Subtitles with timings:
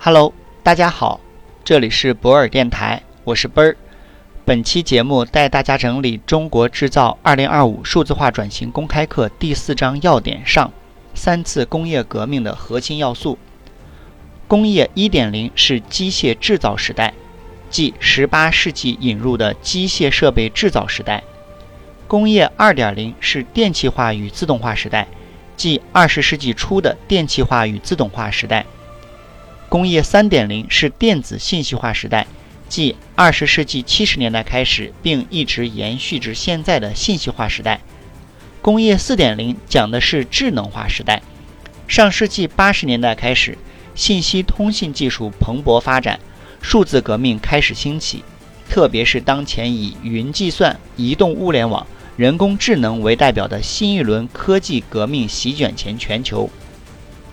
[0.00, 0.32] Hello，
[0.62, 1.18] 大家好，
[1.64, 3.76] 这里是博尔电台，我是奔儿。
[4.44, 10.70] 本期节目带大家整理《中国制造2025数字化转型公开课》第四章要点上
[11.14, 13.36] 三次工业革命的核心要素。
[14.46, 17.12] 工业1.0是机械制造时代，
[17.68, 21.24] 即18世纪引入的机械设备制造时代；
[22.06, 25.08] 工业2.0是电气化与自动化时代，
[25.56, 28.64] 即20世纪初的电气化与自动化时代。
[29.68, 32.26] 工业3.0是电子信息化时代，
[32.70, 37.80] 即20世纪70年代开始并一直延续至现在的信息化时代。
[38.62, 41.22] 工业4.0讲的是智能化时代。
[41.86, 43.58] 上世纪80年代开始，
[43.94, 46.18] 信息通信技术蓬勃发展，
[46.62, 48.24] 数字革命开始兴起，
[48.70, 56.48] 特别是当前以云计算、移动互联网、人工智能为代表的新一轮科技革命席卷全全球，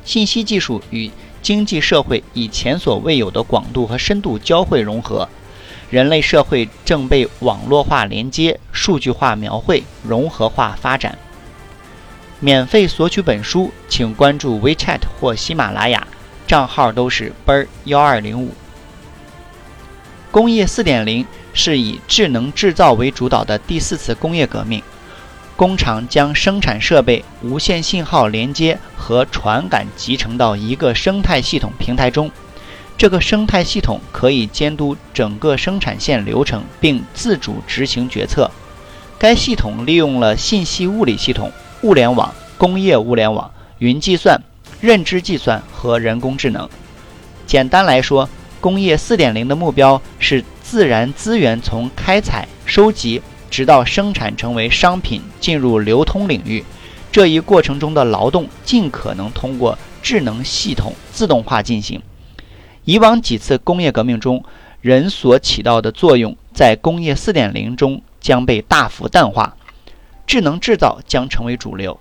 [0.03, 1.09] 信息技术与
[1.45, 5.29] 经济社会以前所未有的广度和深度交汇融合，
[5.91, 11.15] 人类社会正被网络化连接、数据化描绘、融合化发展。
[12.39, 16.07] 免费索取本书，请关注 WeChat 或喜马拉雅，
[16.47, 18.49] 账号都是奔儿幺二零五。
[20.31, 24.81] 工业四点零是以智能制造为主导的第四次工业革命。
[25.55, 32.29] 工厂将生产设备、无线信号连接和传感集成到一个生态系统平台中。
[32.97, 38.51] 这个生态系统可以监督整个生产线流程，并自主执行决策。
[39.17, 41.51] 该系统利用了信息物理系统、
[41.83, 44.41] 物联网、工业物联网、云计算、
[44.81, 46.69] 认知计算和人工智能。
[47.47, 53.21] 简单来说，工业4.0的目标是自然资源从开采、收集。
[53.55, 56.65] 直到生产成为商品进入流通领域，
[57.09, 62.01] 这一过程中的劳动尽可能通过智能系统自动化进行。
[62.83, 64.43] 以往几次工业革命中，
[64.81, 69.55] 人所起到的作用在工业4.0中将被大幅淡化，
[70.27, 71.97] 智能制造将成为主流。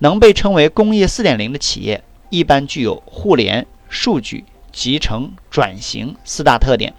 [0.00, 6.92] 能被称为工业4.0的企业，一般具有互联、数据、集成、转型四大特点，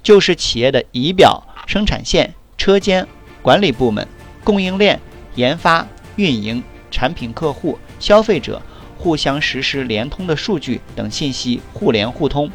[0.00, 2.34] 就是企业的仪表、生产线。
[2.60, 3.06] 车间、
[3.40, 4.06] 管理部门、
[4.44, 5.00] 供应链、
[5.34, 8.60] 研发、运营、产品、客户、消费者
[8.98, 12.50] 互相实时连通的数据等信息互联互通，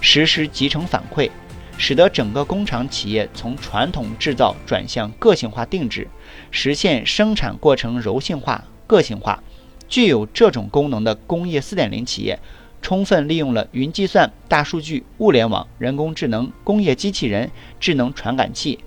[0.00, 1.30] 实时集成反馈，
[1.76, 6.08] 使得整个工厂企业从传统制造转向个性化定制，
[6.50, 9.42] 实现生产过程柔性化、个性化。
[9.86, 12.38] 具有这种功能的工业4.0企业，
[12.80, 18.78] 充分利用了云计算、大数据、物联网、人工智能、工业机器人、智能传感器。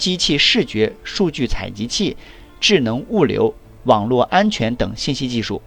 [0.00, 2.16] 机器视觉、数据采集器、
[2.58, 5.60] 智能物流、网络安全等信息技术。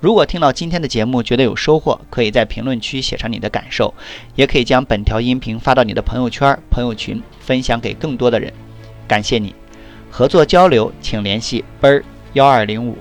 [0.00, 3.94] 如果听到今天的节目觉得有收获，可以在评论区写上你的感受，
[4.34, 8.52] 也可以将本条音频发到你的朋友圈、朋友群，分享给更多的人。
[9.06, 9.54] 感谢你，
[10.10, 12.98] 合作交流请联系奔儿幺二零五。